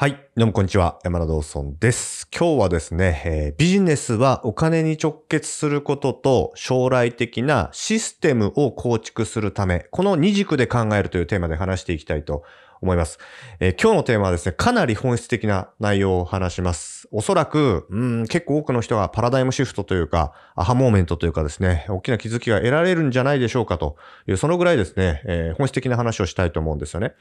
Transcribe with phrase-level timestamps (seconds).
[0.00, 0.12] はい。
[0.34, 0.98] どうもこんにちは。
[1.04, 2.26] 山田道尊です。
[2.34, 12.44] 今日はですね、えービジネスはお金に直結することと将来的なシステムを構築するため、この二軸で考えるというテーマで話していきたいと
[12.82, 13.18] 思います。
[13.58, 17.08] えー今日のテーマはですね、かなり本質的な内容を話します。
[17.12, 23.96] おそらく、うん、結構多くの人がパラダイムシフトというか、アハモーメントというかですね、大きな気づきが得られるんじゃないでしょうかと
[24.26, 27.14] いう、そのぐらいですね、えー本質的な話をしたいと思うんですよね。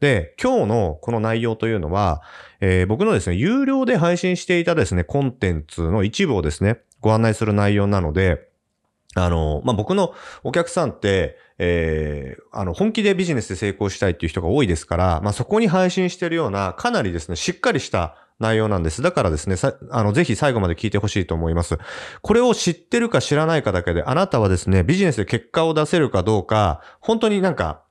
[0.00, 2.22] で、今日のこの内容というのは、
[2.60, 8.48] えー僕のですね、有料で配信していたですね、コンテンツの一部をですね、ご案内する内容なので、
[9.14, 10.14] あの、まあ、僕の
[10.44, 19.02] お客さんって、えーあの、本気でビジネスで成功したいっていう人が多いですから、まあ、そこに配信してるような、かなりですね、しっかりした内容なんです。
[19.02, 21.78] だからですね、さ、あの、ぜひ最後まで聞いてほしいと思います。
[22.22, 27.82] これを知ってるか知らないかだけで、あなたはですね、ビジネスで結果を出せるかどうか、本当になんか、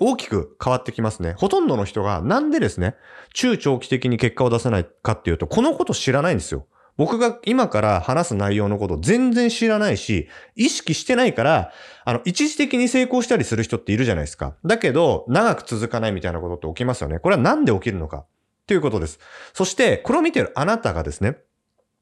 [0.00, 1.34] 大きく変わってきますね。
[1.38, 2.94] ほとんどの人がなんでですね、
[3.32, 6.66] 中長期的に結果を出せないかっていうと、このこと知らないんですよ。
[6.96, 11.72] 僕が今から話す内容のこと全然知らないし、意識してないから、
[12.04, 14.54] あの、一時的に成功したりする人っているじゃないですか。
[14.64, 17.18] だけど、長く続かないみたいなことって起きますよね。
[17.18, 18.24] これはなんで起きるのか。
[18.66, 19.18] ということです。
[19.52, 21.38] そして、これを見てるあなたがですね、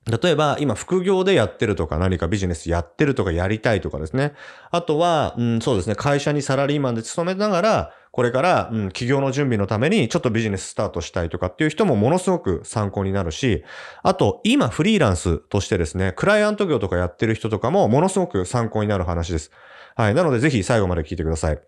[0.07, 4.33] 例えば、今、副業でやってるとか、何かビジネスやってるとか、やりたいとかですね。
[4.71, 13.63] あとは、うん、そうですね、会社にサラリーマンで勤めながら、これから、うん、起業の準備のために、ちょっとビジネススタートしたいとかっていう人もものすごく参考になるし、
[14.03, 19.51] あと、今、フリーランスとしてですね、クライアント業とかやってる人とかも、ものすごく参考になる話です。
[19.97, 20.15] はい。
[20.15, 21.61] なので、ぜひ最後まで聞いてください。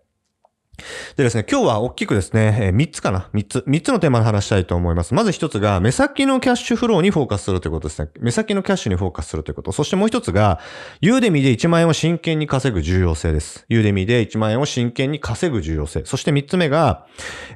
[1.15, 3.63] でですね、今日は大きくですね、えー3つかな ?3 つ。
[3.67, 5.13] 3つのテーマで話したいと思います。
[5.13, 8.09] まず1つが、目先のキャッシュフローにフォーカスするということですね。
[8.19, 9.71] 目先のキャッシュにフォーカスするということ。
[9.71, 10.59] そしてもう1つが、
[10.99, 13.65] ユーデミで1万円を真剣に稼ぐ重要性です。
[13.69, 16.03] ユーデミで1万円を真剣に稼ぐ重要性。
[16.05, 17.05] そして3つ目が、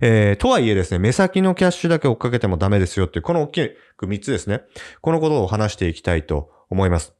[0.02, 4.62] えーとはいえですね、目先のキャッシュだけ追っかけてもダメですよっていう、この大きく3つですね。
[5.02, 7.14] このことを話していきたいと思います。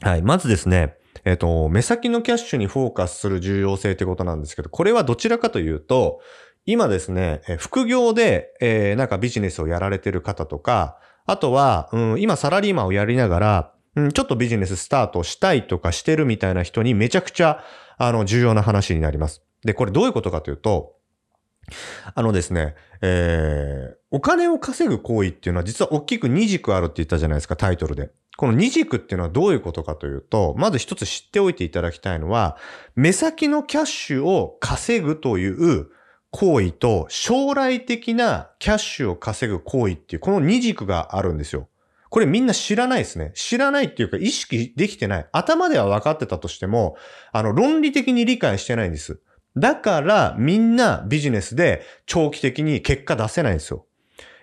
[0.00, 0.22] はい。
[0.22, 6.20] まずですね、えっ、と、目先のキャッシュにフォーカスする重要性ってことなんですけど、これはどちらかというと、
[6.66, 17.62] 今ですね、副業で、えーなんかビジネスをやられてる方とか、あとは、うん、今サラリーマンをやりながら、うん、ちょっとビジネススタートしたいとかしてるみたいな人にめちゃくちゃ、
[17.98, 19.42] あの、重要な話になります。
[19.64, 20.94] で、これどういうことかというと、
[22.14, 28.10] あのですね、えー、お金を稼ぐ行為っていうのは実は大きく二軸あるって言ったじゃないですか、タイトルで。
[28.38, 32.56] この二軸っていうのはどういうことかというと、まず一つ知っておいていただきたいのは、
[32.94, 35.88] 目先のキャッシュを稼ぐという
[36.30, 41.68] 行為と、将来的なキャッシュを稼ぐ行為っていう、この二軸があるんですよ。
[42.10, 43.32] これみんな知らないですね。
[43.34, 45.26] 知らないっていうか意識できてない。
[45.32, 46.96] 頭では分かってたとしても、
[47.32, 49.20] あの、論理的に理解してないんです。
[49.56, 53.84] だから、みんなビジネスで長期的に結果出せないんですよ。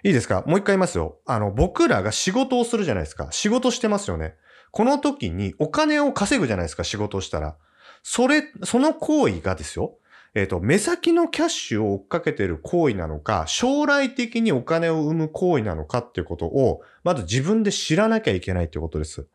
[0.06, 0.44] いいですか？
[0.46, 1.18] もう一回言いますよ。
[1.26, 3.28] あの、僕らが仕事をするじゃないですか。
[3.32, 4.36] 仕事してますよね。
[4.70, 7.58] この時にお金を稼ぐじゃないですか、仕事をしたら。
[8.04, 9.98] それ、その行為がですよ。
[10.36, 19.26] えっ、と、目先のキャッシュを追っかけてる行為なのか、将来的にお金を生む行為なのかっていうことを、まず自分で知らなきゃいけないってことです。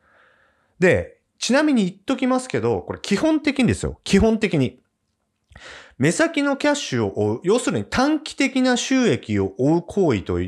[0.78, 3.98] で、ちなみに言っときますけど、これ基本的にですよ。
[4.04, 4.78] 基本的に。
[5.98, 10.38] 目先のキャッシュを追う、要するに短期的な収益を追う行為と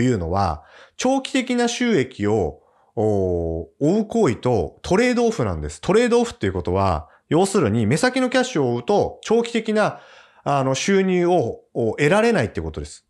[0.00, 0.62] いうのは、
[0.96, 2.60] 長期的な収益を
[2.96, 5.80] 追う行為とトレードオフなんです。
[5.80, 10.00] トレードオフっていうことは、要するに目先のキャッシュを追うと長期的な
[10.44, 13.06] あの収入を得られないってことです。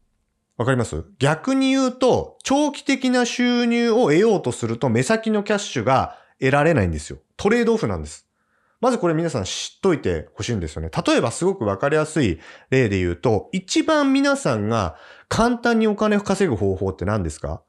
[0.56, 1.05] わかります？
[1.19, 7.19] 逆に言うと、長期的な収入を得ようとすると目先のキャッシュが得られないんですよ。
[7.37, 8.23] トレードオフなんです。
[8.84, 10.91] まずこれ皆さん知っといてほしいんですよね。
[11.06, 14.97] 例えばすごくわかりやすい例で言うと、一番皆さんが
[15.28, 17.62] 簡単にお金を稼ぐ方法って何ですか？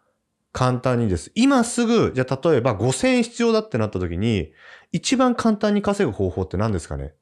[0.52, 1.32] 簡単にです。
[1.34, 4.52] 今すぐ、じゃあ例えば5000円必要だってなった時に、
[4.92, 7.14] 一番簡単に稼ぐ方法って何ですかね？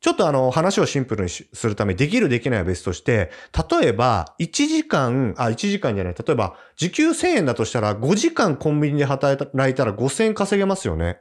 [0.00, 3.30] ちょっとあの話をシンプルにするため、できるできないは別として、
[3.70, 11.20] 例えば1時間、あ、1時間じゃない、例えば時給1000円だとしたら5時間コンビニで働いたら5000円稼げますよね。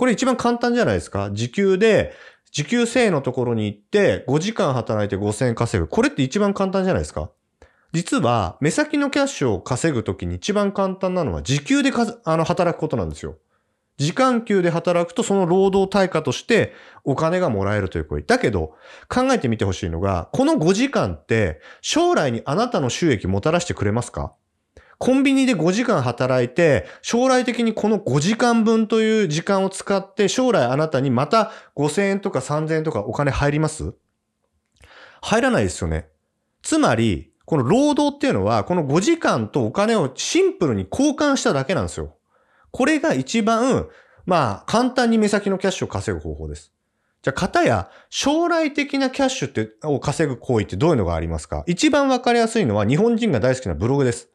[0.00, 1.30] これ一番簡単じゃないですか？
[1.30, 2.14] 時給で、
[2.52, 5.88] 時給1000円のところに行って5時間働いて5000円稼ぐ。
[5.88, 7.28] これって一番簡単じゃないですか？
[7.92, 13.36] 実は、目先のキャッシュを稼ぐときに一番簡単なのは時給でかあの働くことなんですよ。
[13.98, 16.72] 時間給で働くとその労働対価として
[17.04, 18.24] お金がもらえるという行為。
[18.26, 18.72] だけど、
[19.06, 24.32] 考えてみてほしいのが、この5時間って将来にあなたの収益もたらしてくれますか？
[25.00, 33.94] コンビニで5時間働いて、将来的にこの5時間分という時間を使って、将来あなたにまた5000円とか3000円とかお金入ります？
[35.22, 36.10] 入らないですよね。
[36.60, 42.14] つまり、この労働っていうのは、この5時間とお金をシンプルに交換しただけなんですよ。
[42.70, 43.88] これが一番、
[44.26, 46.74] まあ、簡単に目先のキャッシュを稼ぐ方法です。
[47.22, 51.64] じゃあ、方や将来的なキャッシュってを稼ぐ行為ってどういうのがありますか？
[51.66, 54.29] 一番わかりやすいのは日本人が大好きなブログです。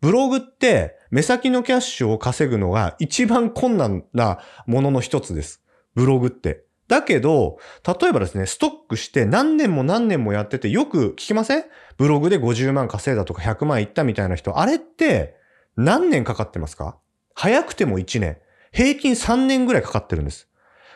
[0.00, 5.62] ブログって目先のキャッシュを稼ぐのが一番困難なものの一つです。
[5.94, 6.64] ブログって。
[6.86, 11.64] だけど、例えばですね、ストックして何年も何年もやっててよく聞きません？
[11.96, 14.58] ブログで50万稼いだとか100万いったみたいな人。
[14.58, 15.36] あれって
[15.76, 16.96] 何年かかってますか？
[17.34, 18.38] 早くても1年。
[18.72, 20.48] 平均3年ぐらいかかってるんです。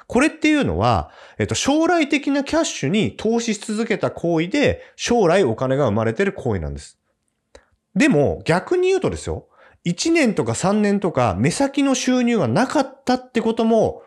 [0.06, 6.98] これっていうのは、えっと、将来的なキャッシュに投資し続けた行為で、将来お金が生まれてる行為なんです。
[7.94, 9.48] でも、逆に言うとですよ、
[9.84, 14.02] 1年とか3年とか目先の収入がなかったってことも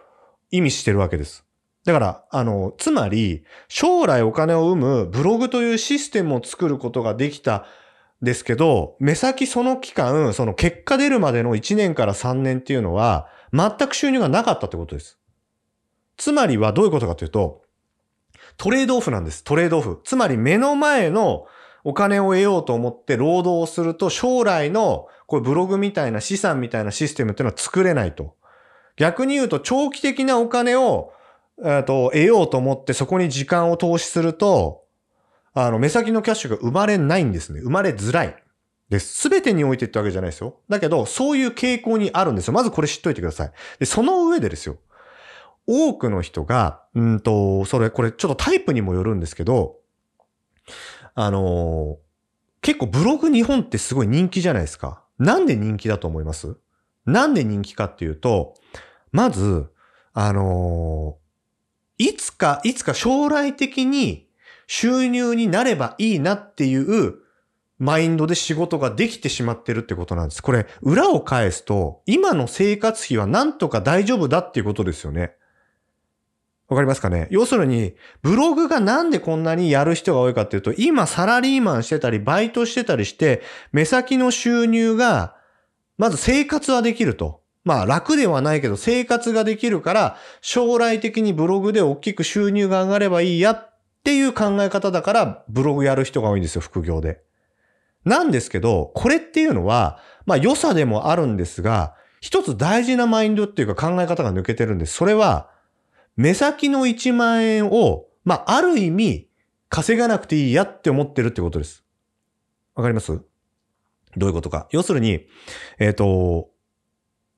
[0.52, 1.46] 意味してるわけです。
[1.86, 7.66] だから、あの、つまり、将来お金を生むブログというシステムを作ることができた
[8.22, 15.20] ですけど、目先その期間、その結果出るまでの1年から3年っていうのは、全く収入がなかったってことです。
[16.18, 17.62] つまりはどういうことかというと、
[18.58, 19.44] トレードオフなんです。
[19.44, 20.02] トレードオフ。
[20.04, 21.46] つまり目の前の
[21.86, 28.36] お金を得ようと思って労働をすると将来のこれブログみたいな資産みたいなシステムっていうのは作れないと。
[28.98, 31.14] 逆に言うと長期的なお金を
[31.64, 34.84] えっと、得ようと思ってそこに時間を投資すると、
[35.54, 37.62] あの、目先のキャッシュが生まれないんですね。
[37.62, 38.36] 生まれづらい。
[38.90, 39.16] です。
[39.16, 40.60] すべてにおいてってわけじゃないですよ。
[40.70, 42.54] だけど、そういう傾向にあるんですよ。
[42.54, 43.52] まずこれ知っといてください。
[43.80, 44.78] で、その上でですよ。
[45.66, 49.78] 多くの人が、うんと、それ、これちょっとタイプにもよるんですけど、
[51.16, 51.98] あの、
[52.62, 55.04] 結構ブログ日本ってすごい人気じゃないですか。
[55.18, 56.58] なんで人気だと思います？
[57.06, 58.56] なんで人気かっていうと、
[59.12, 59.72] まず、
[60.14, 61.18] あの
[61.98, 64.28] いつか、いつか将来的に
[64.68, 67.16] 収入になればいいなっていう
[67.78, 70.42] マインドで仕事ができてしまってるってことなんです。
[70.42, 75.36] これ、裏を返すと、今の生活費はなんとか大丈夫だっていうことですよね。
[76.68, 77.28] わかりますかね？
[77.30, 85.36] 要するに、ブログがなんでこんなにやる人が多いかっていうと、今サラリーマンしてたり、バイトしてたりして、目先の収入が、
[85.98, 87.42] まず生活はできると。
[87.64, 93.74] まあ楽ではないけど生活ができるから将来的にブログで大きく収入が上がればいいやっ
[94.04, 97.24] ていう考え方だからブログやる人が多いんですよ、副業で。
[98.04, 104.94] なんですけど、これっていうのは、まあ良さでもあるんですが、一つ大事なマインドっていうか考え方が抜けてるんです。
[104.94, 105.50] それは、
[106.16, 109.30] 目先の1万円を、まあある意味
[109.70, 111.84] 稼がなくていいやって思ってるってことです。
[112.76, 113.22] わかります？
[114.18, 114.68] どういうことか。
[114.72, 115.28] 要するに、
[115.80, 116.50] えっ、ー、と、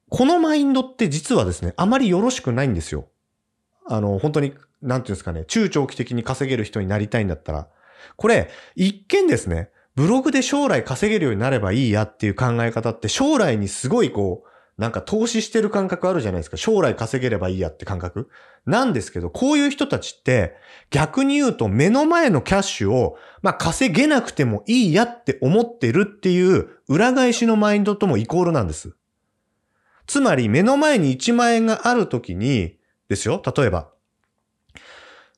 [0.10, 3.08] このマインドって実はですね、あまりよろしくないんですよ。
[3.90, 7.68] あの、本当に、なんていうんですかね、中長期的に稼げる人になりたいんだったら。
[8.16, 14.48] これ、一見ですね、ブログで将来稼げるようになればいいやっていう考え方って将来にすごいこう、
[14.78, 16.58] なんか投資してる感覚あるじゃないですか。
[16.58, 18.30] 将来稼げればいいやって感覚。
[18.66, 20.56] なんですけど、こういう人たちって
[20.92, 28.96] 逆に言うと目の前のキャッシュを、まあ稼げなくてもいいやって思ってるっていう裏返しのマインドともイコールなんです。
[30.06, 32.78] つまり目の前に1万円があるときに、
[33.10, 33.90] ですよ、例えば。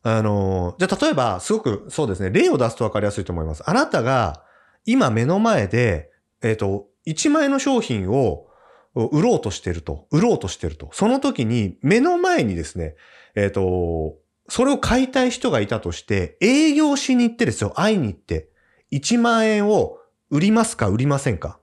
[0.01, 3.63] あの、じゃあ例えば、すごくそうですね、例を出すと分かりやすいと思います。
[3.65, 4.43] あなたが
[4.85, 6.11] 今目の前で、
[6.41, 8.47] えっ、ー、と、1万円の商品を
[8.95, 10.89] 売ろうとしてると、売ろうとしてると。
[10.93, 12.95] その時に目の前にですね、
[13.35, 14.17] えっ、ー、と、
[14.47, 18.49] それを買いたい人がいたとして、営業しに行ってですよ、会いに行って、
[18.91, 19.99] 1万円を
[20.31, 21.59] 売りますか売りませんか。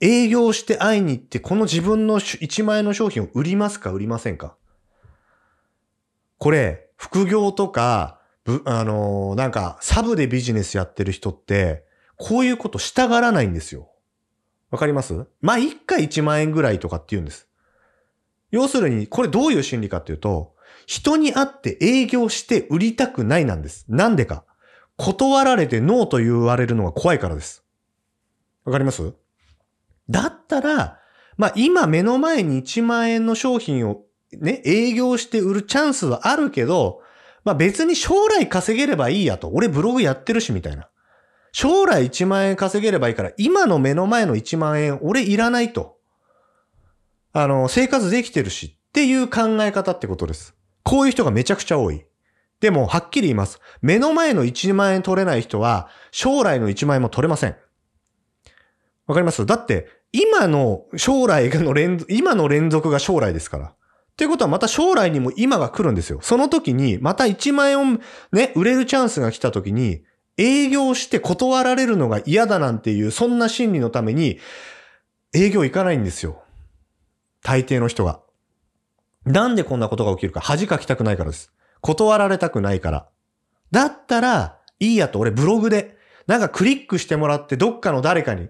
[0.00, 4.56] 営業して会いに行って、この自分の1万円の商品を売りますか売りませんか。
[6.38, 8.20] これ、副業とか、
[8.64, 11.84] あのー、なんか、サブでビジネスやってる人って、
[12.16, 13.90] こういうことしたがらないんですよ。
[14.70, 15.26] わかります？
[15.40, 17.48] まあ、1回1万円ぐらいとかって言うんです。
[18.50, 20.54] 要するに、これどういう心理かっていうと、
[20.86, 23.84] 人に会って営業して売りたくないなんです。
[23.88, 24.44] なんでか。
[24.96, 27.62] 断られてノーと言われるのが怖いからです。
[28.64, 29.14] わかります？
[30.10, 30.98] だったら、
[31.36, 37.00] まあ今目の前に1万円の商品をね、営業して売るチャンスはあるけど、
[37.44, 39.48] まあ別に将来稼げればいいやと。
[39.48, 40.88] 俺ブログやってるしみたいな。
[41.60, 45.96] 将来1万円稼げればいいから、今の目の前の1万円俺いらないと。
[47.32, 50.54] あの、生活できてるしっていう考え方ってことです。
[50.84, 52.06] こういう人がめちゃくちゃ多い。
[52.60, 53.58] でも、はっきり言います。
[53.82, 57.56] 目の前の1万円取れない人は、将来の1万円も取れません。
[59.08, 59.44] わかります？
[59.44, 63.66] だって、今の将来の連続、今の連続が将来ですから。
[63.66, 63.74] っ
[64.16, 66.20] ていうことはまた将来にも今が来るんですよ。
[66.22, 67.98] その時にまた1万円を
[68.30, 70.04] ね、売れるチャンスが来た時に、
[70.38, 74.38] 営業して断られるのが嫌だなんていう、そんな心理のために、
[75.34, 76.42] 営業行かないんですよ。
[77.42, 78.20] 大抵の人が。
[79.24, 81.52] なんでこんなことが起きるか恥かきたくないからです。
[81.80, 83.08] 断られたくないから。
[83.70, 88.48] だったら、いいやと俺ブログで、なんかクリックしてもらってどっかの誰かに、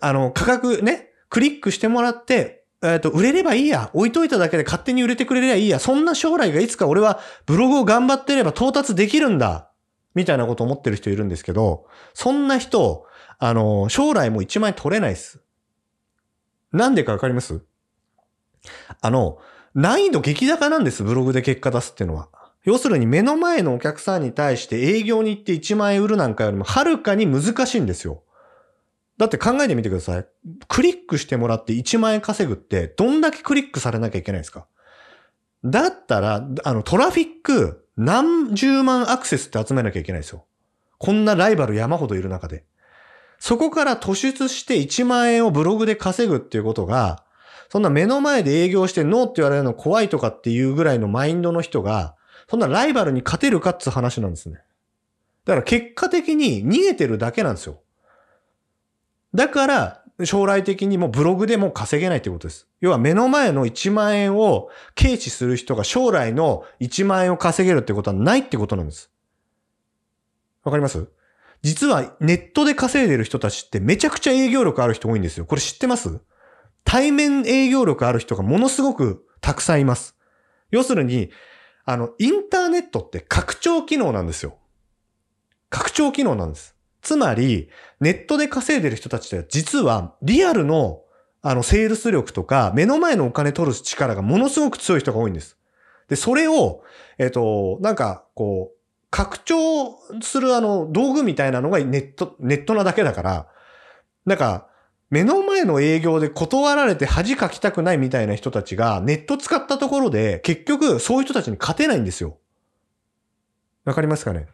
[0.00, 3.90] あの、価格ね、クリックしてもらって、えっ、ー、と、売れればいいや。
[3.92, 5.78] 置いといただけで勝手に売れてくれればいいや。
[5.78, 9.69] そんな将来がいつか俺はブログを頑張ってれば到達できるんだ。
[10.14, 13.06] みたいなこと思ってる人いるんですけど、そんな人、
[13.38, 15.40] あの、将来も1万円取れないです。
[16.72, 17.62] なんでかわかります？
[19.00, 19.38] あの、
[19.74, 22.28] 難易度激高なんです、ブログで結果出すっていうのは。
[22.64, 28.22] 要するに目の前のお客さんに対して営業に行って1万円売るなんかよりもはるかに難しいんですよ。
[29.16, 30.26] だって考えてみてください。
[30.68, 34.66] クリックしてもらって1万円稼ぐってどんだけクリックされなきゃいけないですか？
[35.64, 40.46] だったら、あのトラフィック何十万アクセスって集めなきゃいけないですよ。
[40.96, 42.64] こんなライバル山ほどいる中で。
[43.38, 47.22] そこから突出して1万円をブログで稼ぐっていうことが、
[47.68, 52.16] そんな目の前で営業してノーって言われるの怖いとかっていうぐらいのマインドの人が、
[52.48, 54.62] そんなライバルに勝てるかって話なんですね。
[55.44, 57.82] だから結果的に逃げてるだけなんですよ。
[59.34, 62.68] だから、将来的にもブログでも稼げないってことです。
[62.80, 69.10] 要は目の前の1万円を軽視する人が将来の1万円を稼げるってことはないってことなんです。
[70.62, 71.08] わかります？
[71.62, 75.44] 実はネットで稼いでる人たちってめちゃくちゃ営業力ある人多いんですよ。
[75.44, 76.20] これ知ってます？
[76.84, 80.16] 対面営業力ある人がものすごくたくさんいます。
[80.70, 81.30] 要するに、
[81.84, 84.56] あの、インターネットって拡張機能なんですよ。
[85.68, 86.74] 拡張機能なんです。
[87.02, 87.68] つまり、
[88.00, 91.02] ネットで稼いでる人たちって実はリアルの
[91.42, 95.56] あの、セールス力とか、目の前のお金取る力がものすごく強い人が多いんです。
[96.08, 96.82] で、それを、
[97.18, 98.76] えっ、と、なんか、こう、
[99.10, 103.46] 拡張するあの、道具みたいなのがネット、ネットなだけだから、
[104.26, 104.66] なんか、
[105.08, 112.38] 目の前の営業で断られて恥かきたくないみたいな人たちがネット使ったところで結局そういう人たちに勝てないんですよ。
[113.84, 114.46] わかりますかね？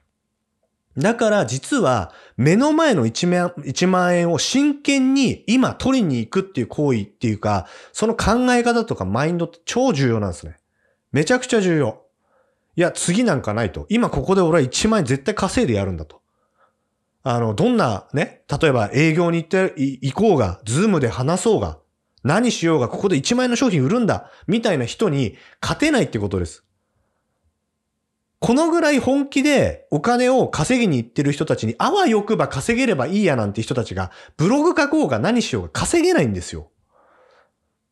[0.99, 10.57] だから実は目の前の1万 ,1 万円を真剣に今取りに行くっていう行為っていうか、その考え方とかマインドって超重要なんですね。
[11.13, 12.03] めちゃくちゃ重要。
[12.77, 13.87] いや、次なんかないと。
[13.89, 16.21] 今ここで俺は1万円絶対稼いでやるんだと。
[17.23, 21.79] あの、どんなね、例えば営業に行って、行こうが、ズームで話そうが、
[22.23, 26.66] 何しようが、ここで1万円の商品売るんだ、みたいな人に勝てないってことです。
[28.39, 36.71] このぐらい本気でお金を稼ぎに行ってる人たちに、あわよくば稼げればいいやなんて人たちが、ブログ書こうが何しようが稼げないんですよ。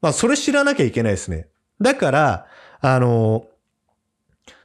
[0.03, 1.49] まあ、それ知らなきゃいけないですね。
[1.81, 2.47] だから、
[2.81, 3.47] あの、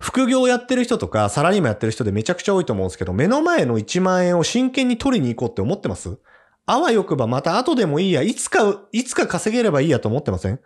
[0.02, 6.18] 副業やってる人とか、サラリーマンやってる人でめちゃくちゃ多いと思うんですけど、目の前の1万円を真剣に取りに行こうって思ってます？
[6.66, 10.60] あわよくばまた後でもいいや、いつか、いつか稼げればいいやと思ってません？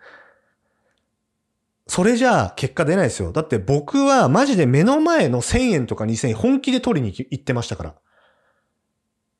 [1.86, 3.32] それじゃあ結果出ないですよ。
[3.32, 7.94] だって僕はマジで目の前の1000円とか2000円本気で取りに行ってましたから。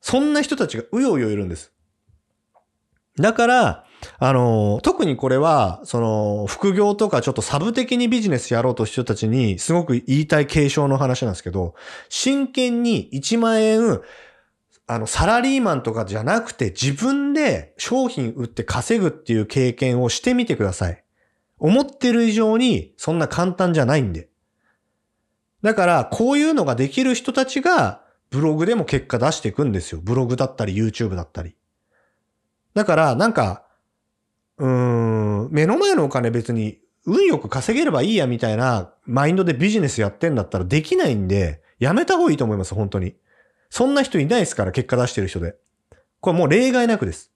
[0.01, 1.73] そんな人たちがうようよいるんです。
[3.17, 3.85] だから、
[4.19, 11.73] あの、特にこれは、その、副業とかちょっとサブ的にビジネスやろうとして人たちにすごく言いたい継承の話なんですけど、
[12.09, 14.01] 真剣に1万円、
[14.87, 21.04] あの、サラリーマンとかじゃなくて自分で商品売って稼ぐっていう経験をしてみてください。
[21.65, 24.29] 思ってる以上にそんな簡単じゃないんで。
[25.63, 29.99] だから、こういうのができる人たちが、ブログでも結果出していくんですよ。
[30.03, 31.55] ブログだったり、YouTube だったり。
[32.75, 33.65] だから、なんか、
[34.59, 43.15] うーん、目の前のお金別に運よく稼げればいいやみたいなマインドでビジネスやってんだったらできないんで、やめた方がいいと思います、本当に。
[43.71, 45.55] そんな人いないですから、結果出してる人で。
[46.19, 47.31] これもう例外なくです。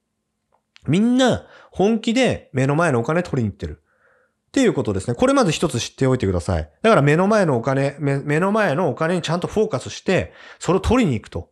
[0.87, 3.81] みんな本気で目の前のお金取りに行ってる。
[4.49, 5.13] っていうことですね。
[5.13, 6.69] これまず一つ知っておいてください。
[6.81, 11.51] だから目の前のお金、目の前のお金にちゃんとフォーカスして、それを取りに行くと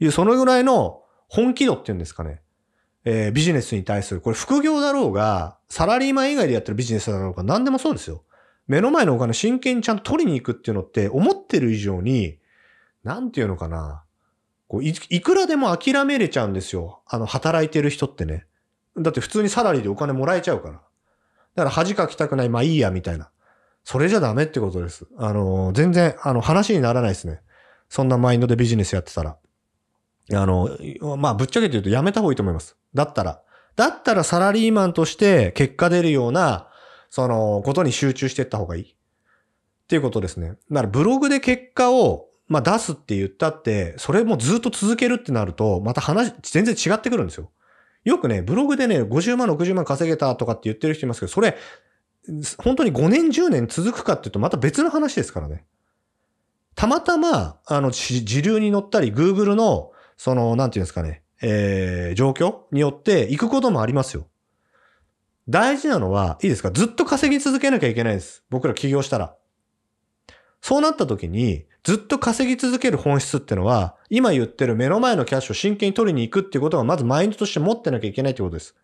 [0.00, 2.42] いう、そのぐらいの本気度っていうんですかね。
[3.06, 8.22] えー、ビジネスに対する、これ副業だろうが、サラリーマン以外でやってるビジネスだろうが、何でもそうですよ。
[8.66, 12.38] 目の前のお金真剣にちゃんと取りに行くっていうのって、思ってる以上に、
[13.02, 14.02] なんていうのかな。
[14.68, 17.00] こうい、いくらでも諦めれちゃうんですよ。
[17.06, 18.44] あの、働いてる人ってね。
[18.98, 20.80] だって普通にサラリーでお金もらえちゃうから。
[21.56, 23.30] だから恥かきたくない、まあいいや、みたいな。
[23.82, 25.06] それじゃダメってことです。
[25.18, 27.40] あの、全然、あの、話にならないですね。
[27.88, 29.36] そんなマインドでビジネスやってたら。
[30.34, 30.76] あの、
[31.16, 32.76] まあ、ぶっちゃけて言うとやめた方がいいと思います。
[32.94, 33.42] だったら。
[33.74, 36.68] だったらサラリーマンとして結果出るような、
[37.10, 38.82] その、ことに集中していった方がいい。
[38.84, 38.86] っ
[39.88, 40.56] ていうことですね。
[40.70, 47.50] だからブログで結果をまあ出すって言ったって、それもずっと続けるってなると、また話、全然違ってくるんですよ。
[48.06, 51.56] よくね、ブログでね、50万、60万稼げたとかって言ってる人いますけど、それ、
[52.58, 55.64] 本当に5年、10年続くかっていうと、また別の話ですからね。
[56.76, 64.28] たまたま、あの、時流に乗ったり、Google の、その、なんていうんですかね、えー、状況によって行くこともありますよ。
[65.48, 66.70] 大事なのは、いいですか？
[66.70, 68.44] ずっと稼ぎ続けなきゃいけないです。
[68.50, 69.34] 僕ら起業したら。
[70.60, 78.74] そうなった時に、ずっと稼ぎ続ける本質ってのは、今言ってる目の前のキャッシュを真剣に取りに行くっていうことがまずマインドとして持ってなきゃいけないってことです。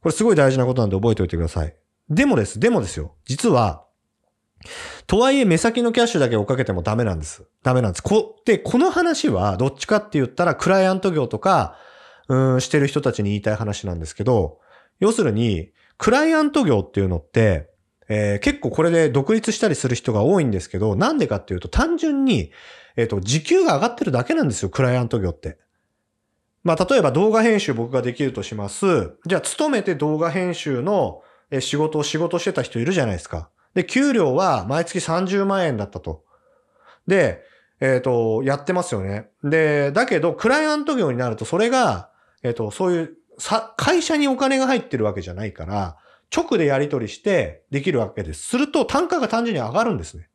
[0.00, 1.76] これすごい大事なことなんで覚えておいてください。
[2.08, 3.14] でもです、でもですよ。
[3.26, 3.84] 実は、
[5.06, 7.44] とはいえ目先のキャッシュだけ追っかけてもダメなんです。
[7.62, 8.02] ダメなんです。
[8.02, 11.76] こ、で、この話はどっちかって言ったらクライアント業とか、
[12.28, 14.58] うん、してる人たちに言いたい話なんですけど、
[15.00, 17.73] 要するに、クライアント業っていうのって、
[18.08, 22.52] えー、結構これで独立したりする人が多いんですけど、なんでかっていうと単純に、
[22.96, 25.58] えっ、ー、と、時給が上がってるだけなんですよ、クライアント業って。
[26.62, 29.16] まあ、例えば動画編集僕ができるとします。
[29.26, 31.22] じゃあ、勤めて動画編集の
[31.60, 33.50] 仕事を仕事してた人いるじゃないですか。
[33.74, 36.24] で、給料は毎月30万円だったと。
[37.06, 37.42] で、
[37.80, 39.28] えっ、ー、と、やってますよね。
[39.42, 42.10] で、だけど、クライアント業になると、それが、
[42.42, 45.96] えっ、ー、と、そういう、さ、会社にお金が入ってるわけじゃないから、
[46.34, 48.46] 直でやり取りしてできるわけです。
[48.46, 50.28] すると、単価が単純に上がるんですね。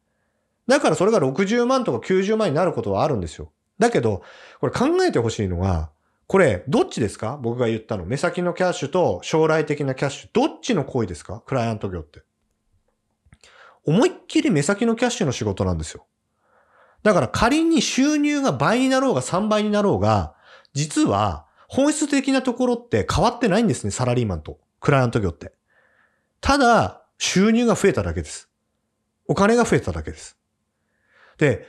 [0.68, 3.52] だからそれが60万とか90万になることはあるんですよ。
[3.80, 4.22] だけど、
[4.60, 5.92] これ考えてほしいのは、
[6.28, 7.40] これ、どっちですか？
[7.42, 8.06] 僕が言ったの。
[8.06, 10.30] 目先のキャッシュと将来的なキャッシュ。
[10.32, 11.42] どっちの行為ですか？
[11.46, 12.22] クライアント業って。
[13.84, 16.06] 思いっきり目先のキャッシュの仕事なんですよ。
[17.02, 20.36] だから仮に収入が倍になろうが3倍になろうが、
[20.74, 24.60] 実は本質的なところって変わってないんですね、サラリーマンと。
[24.80, 25.54] クライアント業って。
[26.42, 28.50] ただ、収入が増えただけです。
[29.28, 30.38] お金が増えただけです。
[31.38, 31.68] で、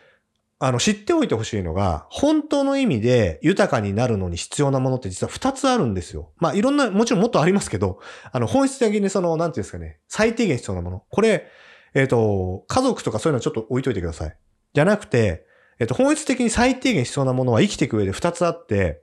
[0.63, 6.33] あの、知っておいてほしいのが、本当の意味で豊かになるのに必要なものって実は2つあるんですよ。
[6.37, 7.99] まあ、いろんな、もちろんもっとありますけど、
[8.31, 11.05] あの、本質的にその、なんていうんですかね、最低限必要なもの。
[11.09, 11.47] これ、
[11.95, 14.37] えっ、ー、と、家族とかそういうのはちょっと置いといてください。
[14.75, 15.47] じゃなくて、
[15.79, 19.01] えっ、ー、と、本質的に最低限必要なものは生きていく上で2つあって、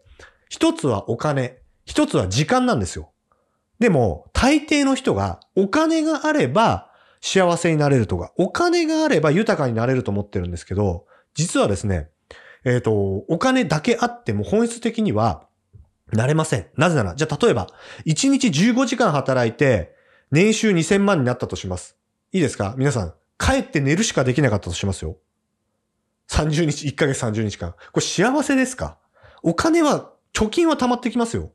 [0.52, 3.12] 1つはお金、1つは時間なんですよ。
[3.80, 12.10] でも、大抵の人がお金があれば幸せになれるとか、お金があれば豊かになれると思ってるんですけど、実はですね、
[12.63, 12.92] えっ、ー、と、
[13.28, 15.48] お金だけあっても本質的には
[16.12, 16.68] なれません。
[16.76, 17.68] なぜなら、じゃあ例えば、
[18.06, 19.96] 1日15時間働いて、
[20.32, 21.98] 年収2000万になったとします。
[22.32, 22.76] いいですか？
[22.78, 25.18] 皆さん、帰って寝るしかできなかったとしますよ。
[26.30, 27.72] 30日、1ヶ月30日間。
[27.94, 28.98] これ幸せですか？
[29.44, 31.52] お金は、貯金は溜まってきますよ。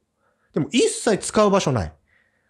[0.55, 1.93] でも一切使う場所ない。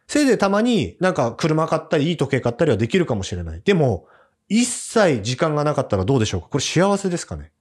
[0.08, 3.62] せいぜいたまになんか車買ったり、いい時計買ったりはできるかもしれない。
[3.64, 4.06] でも、
[4.48, 6.48] 一切時間がなかったらどうでしょうか？
[6.48, 7.52] これ幸せですかね？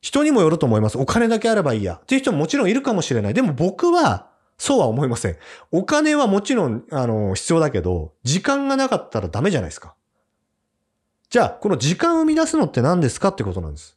[0.00, 0.98] 人にもよると思います。
[0.98, 2.00] お金だけあればいいや。
[2.02, 3.34] っていう人ももちろんいるかもしれない。
[3.34, 5.36] でも僕は、そうは思いません。
[5.70, 9.94] お金はもちろん、あの、必要だけど、時間がなかったらダメじゃないですか。
[11.30, 13.96] じゃあ、この時間を生み出すのって何ですかってことなんです。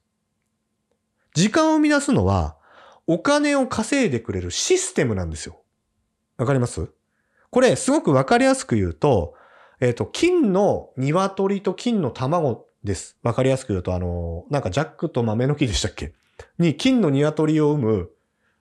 [1.33, 2.55] 時間を生み出すのは、
[3.05, 5.61] お金を稼いでくれるシステムなんですよ。
[6.37, 6.89] わかります？
[7.49, 9.35] これ、すごくわかりやすく言うと、
[9.79, 13.17] えっ、ー、と、金の鶏と金の卵です。
[13.23, 16.13] わかりやすく言うと、あの、なんかジャックと豆の木でしたっけ？
[16.59, 18.09] に金の鶏を産む、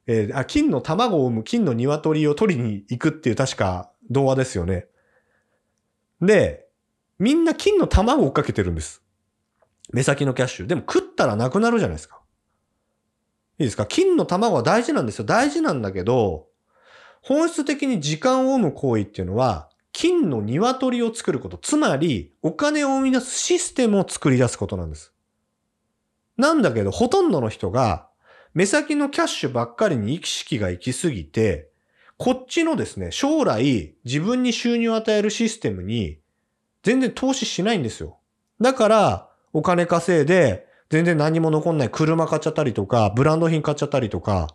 [0.06, 4.86] えー、あ、金の卵を産む金の鶏を取りに行くっていう確か童話ですよね。
[6.22, 6.66] で、
[7.18, 9.02] みんな金の卵を追っかけてるんです。
[9.92, 10.66] 目先のキャッシュ。
[10.66, 12.20] でも食ったらなくなるじゃないですか。
[13.58, 13.84] いいですか？
[13.84, 15.24] 金の卵は大事なんですよ。
[15.24, 16.46] 大事なんだけど、
[17.26, 21.58] 本質的に時間を生む行為っていうのは、金の鶏を作ること。
[21.58, 25.12] つまり、お金を生み出すシステムを作り出すことなんです。
[26.36, 28.06] なんだけど、ほとんどの人が、
[28.54, 31.68] 目先のキャッシュばっかりに意識が行き過ぎて、
[32.16, 36.20] こっちのですね、将来自分に収入を与えるシステムに
[36.84, 38.18] 全然投資しないんですよ。
[38.60, 44.46] だから、お金稼いで、全然何も残んない車買っちゃったりとか、ブランド品買っちゃったりとか、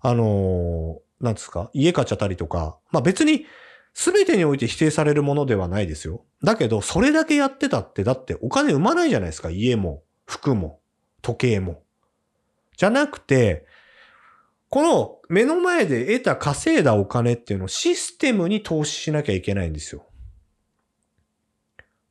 [0.00, 3.46] あのー、なんですか、家買っちゃったりとか、まあ別に
[3.92, 6.24] すべてにおいて否定されるものではないですよ。
[6.42, 9.50] だけど、それだけやってたって、だってお金生まないじゃないですか。
[9.50, 10.80] 家も、服も、
[11.22, 11.82] 時計も。
[12.76, 13.66] じゃなくて、
[14.70, 20.06] この目の前で得た稼いだお金っていうのをシステムに投資しなきゃいけないんですよ。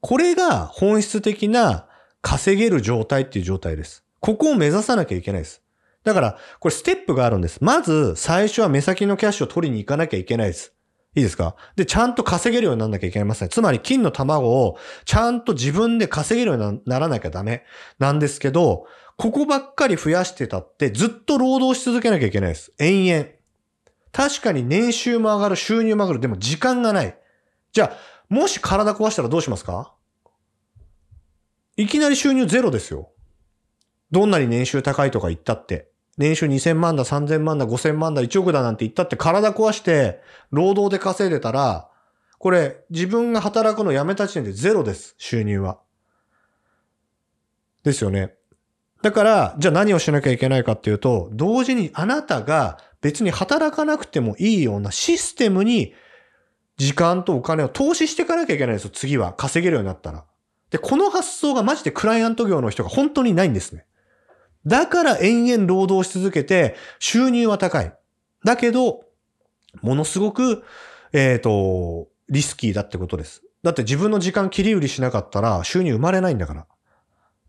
[0.01, 1.87] これが本質的な
[2.21, 4.03] 稼げる状態っていう状態です。
[4.19, 5.63] ここを目指さなきゃいけないです。
[6.03, 7.59] だから、これステップがあるんです。
[7.61, 10.73] まず、最初は目先のキャッシュを取りに行かなきゃいけないです。
[11.15, 11.55] いいですか？
[11.75, 13.49] で、ちゃんと稼げるようにならなきゃいけません。
[13.49, 17.65] つまり金の卵をちゃんと自分で稼げるようにならなきゃダメ
[17.97, 18.85] なんですけど、
[19.17, 22.71] ここばっかり増やしてたってずっと労働し続けなきゃいけないです。
[22.79, 23.29] 延々。
[24.11, 26.19] 確かに年収も上がる、収入も上がる。
[26.19, 27.17] でも時間がない。
[27.73, 27.97] じゃあ、
[28.29, 29.93] もし体壊したらどうしますか？
[31.75, 33.09] いきなり収入ゼロですよ。
[34.11, 35.89] どんなに年収高いとか言ったって。
[36.17, 41.89] 年収2000万だ、3000万だ、5000万だ、1億だなんて言ったって体壊して、労働で稼いでたら、
[42.37, 45.79] これ、自分が働くのやめた時点でゼロです、収入は。
[47.83, 48.33] ですよね。
[49.01, 55.93] だから、じゃあ何をしなきゃいけないかっていうと、同時にあなたが別に働かなくてもいいようなシステムに
[56.77, 59.33] 時間とお金を投資していかなきゃいけないんですよ、次は。
[59.33, 60.25] 稼げるようになったら。
[60.69, 63.85] で、この発想がマジでクライアント業の人が本当にないんですね。
[64.65, 67.93] だから延々労働し続けて、収入は高い。
[68.43, 69.05] だけど、
[69.81, 70.63] ものすごく、
[71.13, 73.43] えっ、ー、と、リスキーだってことです。
[73.63, 76.67] だって自分の時間切り売りしなかったら収入生まれないんだから。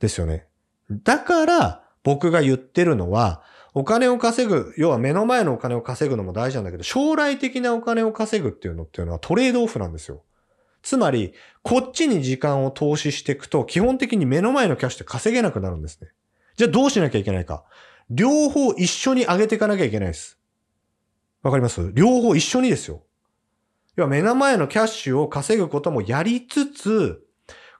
[0.00, 0.46] ですよね。
[0.90, 3.42] だから、僕が言ってるのは、
[3.74, 10.22] お金を稼ぐ、要は目の前のお金を稼ぐのも大事なんだけど、将来的なお金を稼ぐっていうのっていうのはトレードオフなんですよ。
[10.82, 16.08] つまり、こっちに時間を投資していくと、基本的に目の前のキャッシュって稼げなくなるんですね。
[16.60, 17.64] じゃあどうしなきゃいけないか。
[18.10, 20.38] 両方一緒に上げていかなきゃいけないです。
[21.42, 21.90] わかります？
[21.94, 23.02] 両方一緒にですよ。
[23.96, 27.22] 要は目の前のキャッシュを稼ぐこともやりつつ、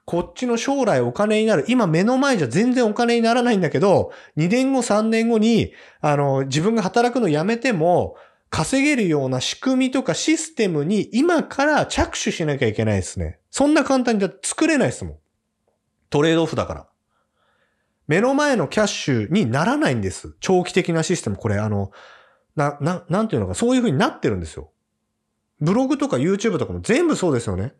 [0.05, 1.65] こっちの将来お金になる。
[1.67, 8.15] 今目の前じゃ全然お金にならないんだけど、2年後3年後に、あの、自分が働くのやめても、
[8.49, 13.39] 稼げるような仕組みとかシステムに今から着手しなきゃいけないですね。
[13.51, 15.17] そんな簡単に作れないですもん。
[16.09, 16.90] トレードオフだから。
[18.11, 20.35] 目の前のキャッシュにならないんです。
[20.41, 21.37] 長期的なシステム。
[21.37, 21.91] これ、あの、
[22.57, 24.69] な、な、なんていうのか、そういう風になってるんですよ。
[25.61, 27.73] ブログとか YouTube とかも全部そうですよね。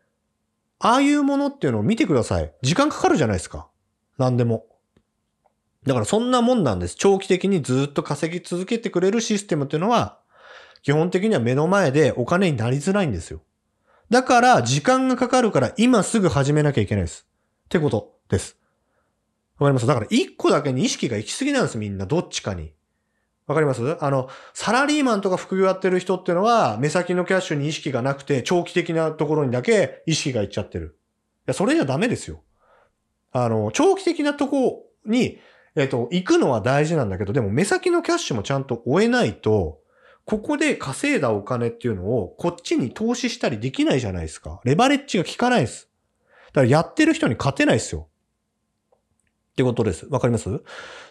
[0.80, 2.54] ああいうものっていうのを見てください。
[2.62, 3.67] 時間かかるじゃないですか。
[4.17, 4.67] 何でも。
[5.86, 6.96] だからそんなもんなんです。
[6.96, 10.22] 長期的にずっと稼ぎ続けてくれるシステムっていうのは、
[10.82, 13.41] 基本的には目の前でお金になりづらいんですよ。
[14.10, 17.28] だから時間がかかるから今すぐ始めなきゃいけないです。
[17.65, 18.61] ってことです。
[19.62, 19.86] わかります？
[19.86, 22.08] だから一個だけに意識が行き過ぎなんです、みんな。
[22.08, 22.74] どっちかに。
[23.45, 24.04] わかります？
[24.04, 30.97] あの、サラリーマンとか副業やってる人っていうのは、目先のキャッシュに意識がなくて、長期的なところにだけ意識がいっちゃってる。
[31.41, 32.41] いや、それじゃダメですよ。
[33.32, 35.38] あの、長期的なとこに、
[35.76, 39.80] えっ、と、行くのは大事なんだけど、でも目先のキャッシュもちゃんと追えないと、
[40.26, 44.60] ここで稼いだお金っていうのをこっちに投資したりできないじゃないですか。
[44.63, 45.88] レバレッジが効かないです。
[46.52, 48.08] だからやってる人に勝てないですよ。
[49.52, 50.08] ってことです。
[50.10, 50.50] わかります？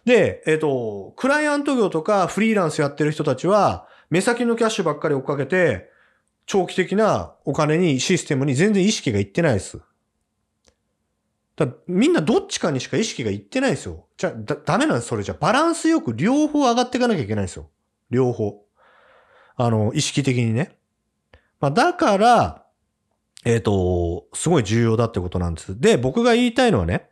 [0.05, 5.91] で、えっ、ー、と、クライアント業とかフリーランスやってる人たちは、目先のキャッシュばっかり追っかけて、
[6.47, 9.81] 長期的なお金に、システムに全然意識がいってないです。
[11.57, 14.07] だみんなどっちかにしか意識がいってないですよ。
[14.17, 15.37] じゃ、だ、ダメなんです、それじゃ。
[15.39, 17.69] バランスよく両方上がっていかなきゃいけないんですよ。
[18.11, 18.65] 両方。
[19.57, 20.79] あの、意識的にね。
[21.61, 22.65] まあ、だから、
[23.45, 25.79] えっ、ー、と、すごい重要だってことなんです。
[25.79, 27.10] で、僕が言いたいのはね、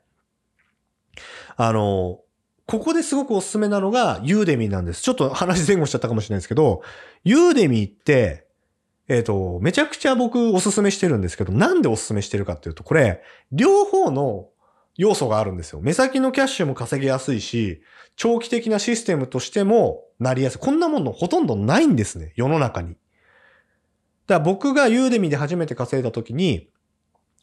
[1.60, 2.20] あの、
[2.66, 5.02] ここですごくおすすめなのが、ユーデミーなんです。
[5.02, 6.82] ちょっと話前後しちゃったかもしれないですけど、
[7.24, 8.46] ユーデミーって、
[9.08, 14.50] えっ、ー、と、めちゃくちゃ僕おすすめしてるんですけど、なんでおすすめしてるかっていうと、これ、両方の
[14.96, 15.80] 要素があるんですよ。
[15.82, 17.82] 目先のキャッシュも稼ぎやすいし、
[18.14, 20.58] 長期的なシステムとしてもなりやすい。
[20.58, 22.90] こんなものほとんどないんですね、世の中に。
[22.90, 22.98] だか
[24.34, 26.68] ら僕がユーデミーで初めて稼いだ時に、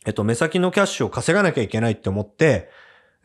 [0.05, 2.69] えっと、目先のキャッシュを稼がなきゃいけないって思って、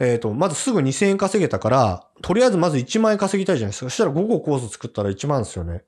[0.01, 3.91] えっ、ー、と、まずすぐ2000円稼げたから、とりあえずまず1万円稼ぎたいじゃないですか。
[3.91, 5.77] そしたら5個コース作ったら1万ですよね。
[5.77, 5.83] っ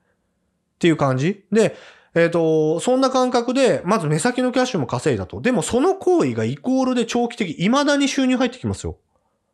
[0.78, 1.76] ていう感じで、
[2.14, 5.40] えっ、ー、と、そんな感覚で、まず目先のキャッシュも稼いだと。
[5.40, 8.98] でもその行為がイコールで長期的、未だに収入入ってきますよ。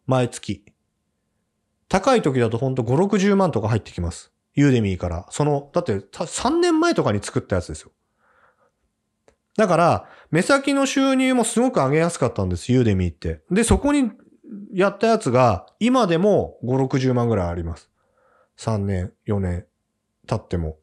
[0.06, 0.64] 毎月。
[1.88, 4.32] 高い時だとほんと5、60万とか入ってきます。
[4.54, 5.26] ユーデミーから。
[5.30, 7.92] その、だって3年前とかに作ったやつですよ。
[9.56, 13.42] だから、目先の収入もすごく上げやすかったんです、ユーデミーって。
[13.52, 14.10] で、そこに
[14.72, 17.90] やったやつが、今でも5、60万ぐらいあります。
[18.58, 19.66] 3年、4年
[20.26, 20.76] 経っても。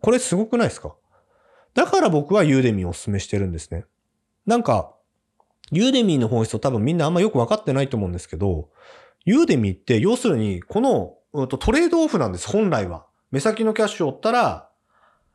[0.00, 0.94] これすごくないですか？
[1.74, 3.84] だから僕はユーデミーをお勧めしてるんですね。
[4.46, 4.94] なんか、
[5.70, 8.70] ユーデミーの本質を多分みんなあんまよくわかってないと思うんですけど、
[9.24, 13.06] ユーデミーって要するに、この、トレードオフなんです、本来は。
[13.30, 14.70] 目先のキャッシュを追ったら、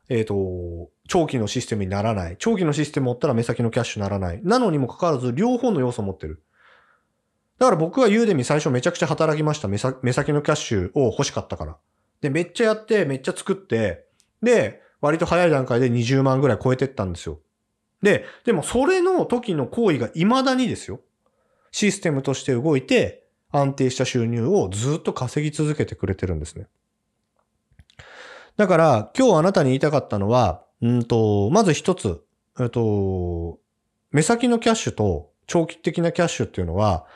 [0.08, 2.36] えっ、ー、と、長期のシステムにならない。
[2.38, 4.40] 長期のシステムを追ったら目先のキャッシュにならない。
[4.42, 6.42] なのにもかかわらず、両方の要素を持ってる。
[7.58, 9.68] だから僕はユーデミ最初めちゃくちゃ働きました。
[9.68, 11.76] 目先のキャッシュを欲しかったから。
[12.20, 14.06] で、めっちゃやって、めっちゃ作って、
[14.42, 17.38] で、割と早い段階で20万ぐらい超えてったんですよ。
[18.02, 21.00] で、でもそれの時の行為が未だにですよ。
[21.70, 26.66] システムとして動いて安定した収入をずっと稼ぎ続けてくれてるんですね。
[28.56, 32.22] だから今日あなたに言いたかったのは、うんと、まず一つ、
[32.60, 33.58] えっと、
[34.12, 37.06] 目先のキャッシュと長期的なキャッシュっていうのは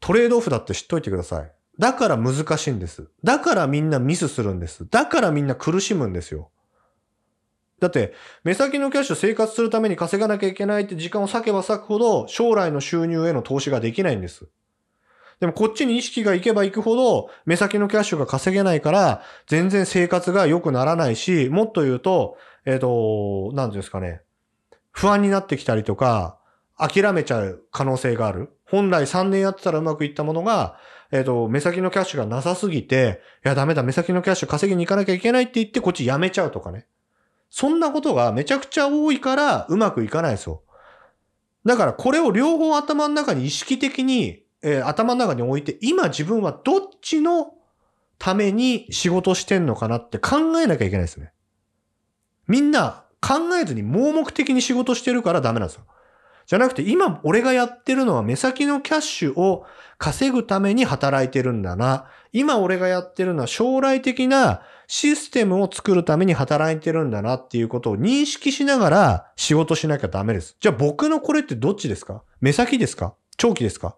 [0.00, 1.52] トレードオフだって知っといてください。
[1.78, 3.08] だから難しいんです。
[3.24, 4.86] だからみんなミスするんです。
[4.90, 6.50] だからみんな苦しむんですよ。
[7.80, 8.12] だって、
[8.44, 14.46] 目先のキャッシュ生活するために稼がなきゃいけないって時間を割けば割くほど、将来の収入への投資ができないんです。
[15.40, 22.36] でもこっちに意識がいけばいくほど、目先のキャッシュが稼げないから、全然生活が良くならないし、もっと言うと、
[22.66, 24.20] えっ、ー、と、何て言うんですかね。
[24.92, 26.38] 不安になってきたりとか、
[26.76, 28.50] 諦めちゃう可能性がある。
[28.70, 30.78] 本来3年やってたらうまくいったものが、
[31.10, 36.86] えっ、ー、と、目先のキャッシュがなさすぎて、いや、ダメだ、目先のキャッシュ稼ぎに行かなきゃいけないって言って、こっちやめちゃうとかね。
[37.50, 40.62] そんなことがめちゃくちゃ多いからうまくいかないですよ。
[41.64, 47.54] だからこれを両方頭の中に意識的に、えー、頭の中に置いて、今自分はどっちの
[48.18, 51.32] ために仕事してんのかなって考えなきゃいけないですね。
[52.46, 55.84] みんな考えずに盲目的に仕事してるからダメなんですよ。
[56.50, 59.64] じゃなくて今俺がやってるのは目先のキャッシュを
[59.98, 62.08] 稼ぐために働いてるんだな。
[62.32, 70.56] 今俺がやってるのは将来的なシステムを作るために働いてるんだなっていうことを認識しながら仕事しなきゃダメです。
[70.58, 72.24] じゃあ僕のこれってどっちですか？
[72.40, 73.14] 目先ですか？
[73.36, 73.94] 長期ですか？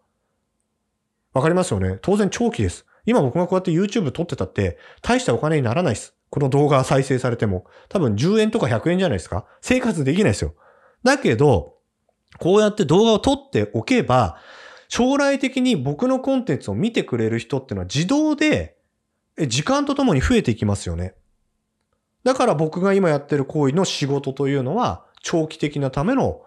[1.33, 2.01] わかりますよね？
[2.03, 2.85] 当然長期です。
[3.07, 6.15] 今僕がこうやって YouTube 撮ってたって大したお金にならないです。
[6.29, 7.65] この動画再生されても。
[7.89, 9.47] 多分10円とか100円じゃないですか？
[9.63, 10.55] 生活できないですよ。
[11.03, 11.79] だけど、
[12.39, 14.39] こうやって動画を撮っておけば、
[14.89, 18.77] 将来的に僕のコンテンツを見てくれる人っていうのは自動で
[19.49, 21.15] 時間とともに増えていきますよね。
[22.25, 26.43] だから僕が今やってる行為の仕事というのは、長期的なための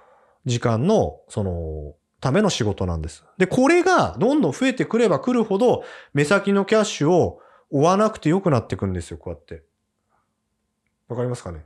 [0.46, 3.26] 時間の、その、ための仕事なんです。
[3.38, 9.64] で、これがどんどん増えてくればくるほど、目先のキャッシュを追わなくてよくなってくんですよ、こうやって。
[11.08, 11.66] わかりますかね？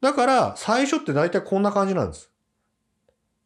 [0.00, 2.30] だから、最初って大体こんな感じなんです。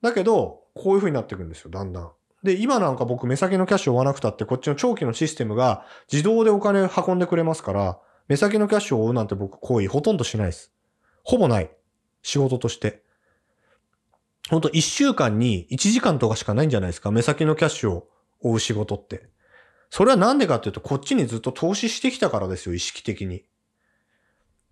[0.03, 2.11] だけど、こういう風になっていくんですよ、だんだん。
[2.43, 10.73] で、今なんか僕目先のキャッシュを追わなくたって、こっちの長期のシステムが自動でお金運んでくれますから、目先のキャッシュを追うなんて僕行為ほとんどしないです。
[11.23, 11.71] ほぼない。
[12.23, 13.03] 仕事として。
[14.51, 17.11] ほんと1週間に1時間とかしかないんじゃないですか。
[17.13, 18.09] 目先のキャッシュを
[18.41, 19.31] 追う仕事って。
[19.91, 23.45] それはなんでかっていうと、こっちにずっと投資してきたからですよ、意識的に。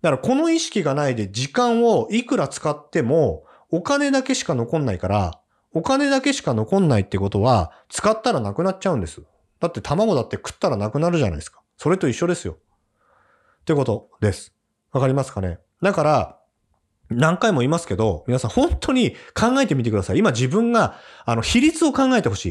[0.01, 5.39] だからこの意識がないで時間をいくら使ってもお金だけしか残んないから、
[5.73, 9.23] お金だけしか残んないってことは、使ったらなくなっちゃうんです。
[9.59, 11.61] だって卵だって食ったらなくなるじゃないですか。
[11.77, 12.57] それと一緒ですよ。
[13.61, 14.53] ってことです。
[14.91, 15.59] わかりますかね？
[15.81, 16.37] だから、
[17.09, 20.17] 何回も言いますけど、皆さん本当に考えてみてください。
[20.17, 22.45] 今自分が、あの、比率を考えてほし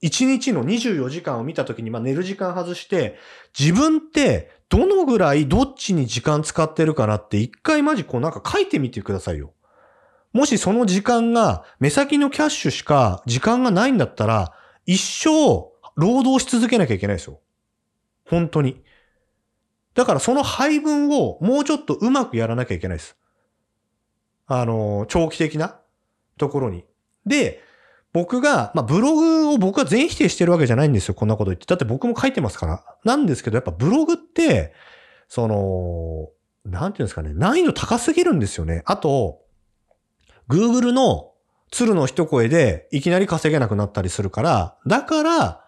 [0.00, 0.08] い。
[0.08, 3.18] 1日の24時間を見たときに、まあ、寝る時間外して、
[3.58, 9.52] 自分ってどのぐらいどっちに時間使ってるかなって一回マジこうなんか書いてみてくださいよ。
[10.32, 14.52] もしその時間が目先のキャッシュしか時間がないんだったら、
[14.86, 15.28] 一生
[15.94, 17.40] 労働し続けなきゃいけないですよ。
[18.26, 18.82] 本当に。
[19.94, 23.16] だからその配分をもうちょっとうまくやらなきゃいけないです。
[24.46, 25.80] あの、長期的な
[26.38, 26.84] ところに。
[27.26, 27.62] で、
[28.12, 31.14] 僕が、まあ、ブログを僕は全否定してるわけじゃないんですよ。
[31.14, 31.66] こんなこと言って。
[31.66, 32.84] だって僕も書いてますから。
[33.04, 34.74] なんですけど、やっぱブログって、
[35.28, 36.28] その、
[36.64, 38.82] なんていうんですかね、難易度高すぎるんですよね。
[38.84, 39.41] あと、
[40.48, 41.32] Google の
[41.70, 45.64] 鶴の一声でいきなり稼げなくなったりするから、だから、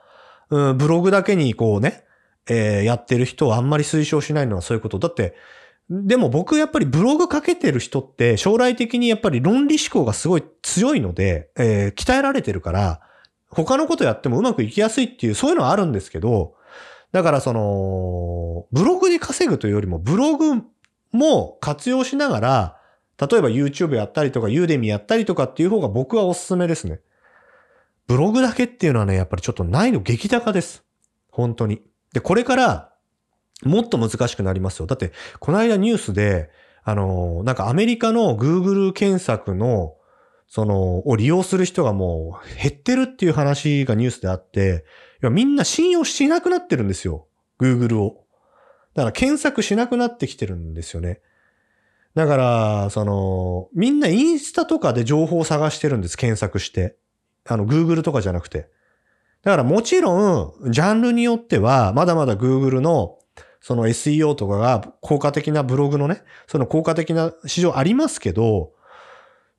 [0.50, 2.04] うん、ブログだけにこうね、
[2.46, 4.98] えー、やってる人はあんまり推奨しないのはそういうこと。
[4.98, 5.34] だって、
[5.90, 13.00] でも僕やっぱりブログかけてる人って将来的にやっぱり論理思考がすごい強いので、えー、鍛えられてるから、
[13.48, 16.54] 他のことやってもうまくいきやすいっていう、そういうのはあるんですけど、
[17.12, 20.62] だからその、ブログで稼ぐというよりも、ブログ
[21.12, 22.76] も活用しながら、
[23.20, 27.00] 例えば YouTube やったりとか、ユーデミやったりとかっていう方が僕はおすすめですね。
[28.06, 30.84] ブログだけっていうのはね、やっぱりちょっと難易度激高です。
[31.30, 31.82] 本当に。
[32.12, 32.92] で、これから、
[33.62, 34.86] もっと難しくなりますよ。
[34.86, 36.50] だって、この間ニュースで、
[36.82, 39.94] あの、なんかアメリカの Google 検索の、
[40.46, 44.84] その、を利用する人がもう減ってるっていう話がニュースであって、
[45.22, 47.26] いやみんな信用しなくなってるんですよ。
[47.58, 48.24] Google を。
[48.94, 51.20] だから検索しなくなってきてるんですよね。
[52.14, 56.96] だから、その、みんなインスタとかで情報を探してるんです、検索して。
[57.46, 58.68] あの、Google とかじゃなくて。
[59.42, 63.18] だからもちろん、ジャンルによっては、まだまだ Google の、
[63.60, 68.72] その SEO とかが効果的なブログのね、その効果的な市場ありますけど、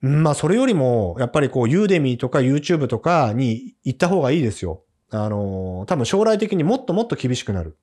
[0.01, 4.83] まあそれよりも、やっぱりこう、ユーデミーとか YouTube とかに行った方がいいですよ。
[5.11, 7.77] あの、多分将来的にもっともっと厳しくなる。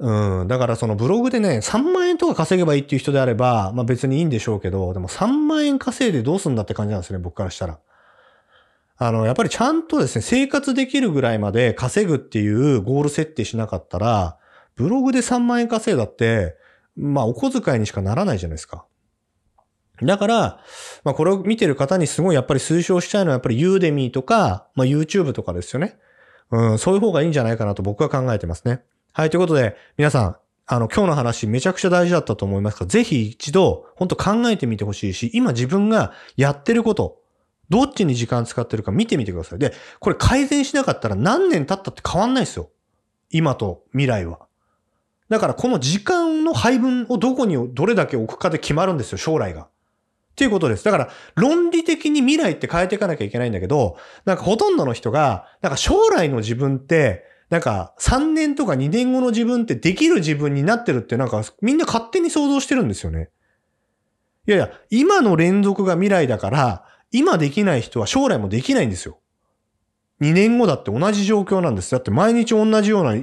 [0.00, 0.48] うん。
[0.48, 7.80] だからそのブログでね、3万円とか稼げばいいっていう人であれば、まあ別にいいんでしょうけど、でも3万円稼いでどうすんだって感じなんですね、僕からしたら。
[9.00, 14.38] あの、やっぱりちゃんとですね、生活できるぐらいまで稼ぐっていうゴール設定しなかったら、
[14.76, 16.56] ブログで3万円稼いだって、
[16.96, 18.86] まあお小遣いにしかならないじゃないですか。
[20.02, 20.60] だから、
[21.04, 25.96] まあこれを見てる方にすごいやっぱり推奨したいのはやっぱりユーデミーとか、まあ YouTube とかですよね。
[26.50, 28.82] うん、そういう方がいいんじゃないかなと僕は考えてますね。
[29.18, 32.84] はい、ということで、皆さん、あの、今日の話めちゃくちゃ大事だったと思いますか？
[32.84, 37.20] ら、ぜひ一度、本当考えてみてほしいし、今自分がやってること、
[37.68, 39.58] どっちに時間使ってるか見てみてください。
[39.58, 42.70] で、これ改善しなかったら何年経ったって変わんないですよ。
[43.30, 44.38] 今と未来は。
[45.28, 49.62] だからこの時間の配分をどこにどれだけ置くかで決まるんですよ、将来が。
[49.62, 49.68] っ
[50.36, 50.84] ていうことです。
[50.84, 63.30] だから、論理的に未来って変えていかなきゃいけないんだけど、なんかほとんどの人が、なんか将来の自分って、なんか3年とか2年後の自分ってできる自分になってるってなんかみんな勝手に想像してるんですよね。
[64.46, 69.18] いやいや、今の連続が未来だから、今できない人は将来もできないんですよ。
[70.20, 71.92] 2年後だって同じ状況なんです。
[71.92, 73.14] だって毎日同じような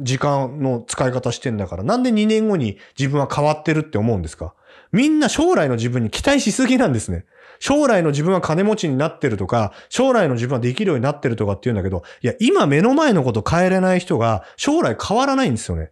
[0.00, 4.54] 時間の使い方してんだから、なんで2年後に自分は変わってるって思うんですか？
[4.90, 7.24] みんな将来の自分に期待しすぎなんですね。
[7.60, 15.84] 将来の自分は金持ちになってるとか、将来の自分はできるようになってるとかって言うんだけど、いや、今目の前のこと変えれない人が将来変わらないんですよね。
[15.84, 15.88] っ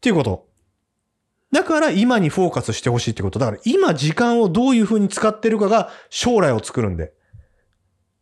[0.00, 0.46] ていうこと。
[1.50, 3.38] だから今にフォーカスしてほしいってこと。
[3.38, 7.12] だから今時間をどういうふうに使ってるかが将来を作るんで。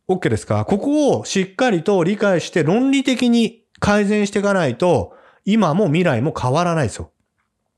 [0.07, 0.63] OK ですか？
[0.63, 5.13] ここをしっかりと理解して論理的に改善していかないと、
[5.43, 7.11] 今も未来も変わらないですよ。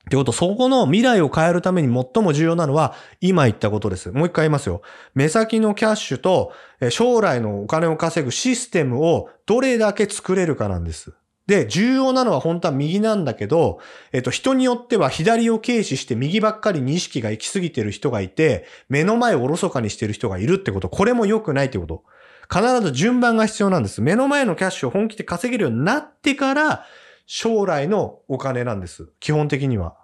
[0.09, 4.09] ってこと、そこの未来を変えるために最も重要なのは、今言ったことです。
[4.11, 4.81] もう一回言いますよ。
[5.13, 6.51] 目先のキャッシュと、
[6.89, 11.13] 将来のお金を稼ぐシステムをどれだけ作れるかなんです。
[11.45, 13.79] で、重要なのは本当は右なんだけど、
[14.11, 22.03] えっと、人によっては左を軽視して右ばっかりに意識が行き過ぎてる人がいて、目の前をおろそかにしてる人がいるってこと、これも良くないってこと。
[22.51, 24.01] 必ず順番が必要なんです。
[24.01, 26.85] 目の前のキャッシュを本気で稼げるようになってから、
[27.31, 29.11] 将来のお金なんです。
[29.19, 29.95] 基本的には。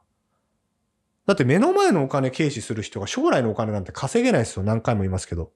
[1.25, 4.63] だって目の前のお金軽視する人が将来のお金なんて稼げないですよ。
[4.63, 5.51] 何回も言いますけど。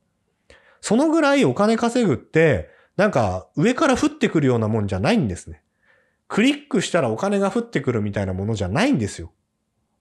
[0.82, 5.62] そのぐらいお金稼ぐって、なんか上から降ってくるようなもんじゃないんですね。
[6.28, 9.32] クリックしたらお金が降ってくるみたいなものじゃないんですよ。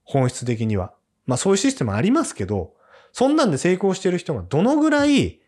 [0.05, 0.95] 本質的には。
[1.27, 2.73] まあそういうシステムありますけど、
[3.13, 5.43] そんなんで成功してる人がどのぐらい、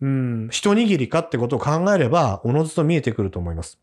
[0.00, 3.80] うん、一握りかってことを考えれば、おのずと見えてくると思います。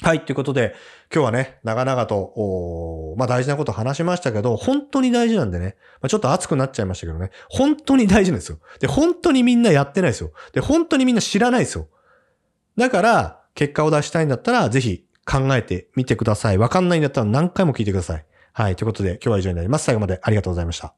[0.00, 0.24] はい。
[0.24, 0.76] ということで、
[1.12, 8.60] 今日はね、長々と、おまあ大事なこと話しましたけど、本当に大事なんでね、まあ、ちょっと熱くなっちゃいましたけどね、本当に大事なんですよ。
[8.78, 10.32] で、本当にみんなやってないですよ。
[10.52, 11.88] で、本当にみんな知らないですよ。
[12.76, 16.58] だから、結果を出したいんだったら、ぜひ考えてみてください。
[16.58, 18.26] わかんないんだったら何回も聞いてください。
[18.52, 18.76] はい。
[18.76, 19.84] ということで、今日は以上になります。
[19.84, 20.94] 最後までありがとうございました。